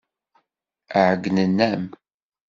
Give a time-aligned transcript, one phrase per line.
[1.03, 1.83] Ɛeyynen-am.